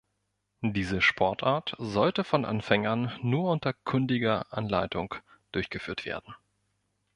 [0.65, 5.13] Diese Sportart sollte von Anfängern nur unter kundiger Anleitung
[5.51, 6.33] durchgeführt werden.